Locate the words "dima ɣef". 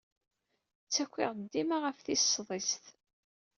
1.51-1.97